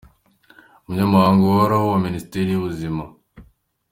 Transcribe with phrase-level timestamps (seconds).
[0.83, 3.03] Umunyamabanga uhoraho muri Minisiteri y’ubuzima,